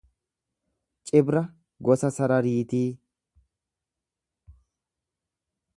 [1.09, 1.43] Cibra
[1.89, 2.83] gosa sarariitii.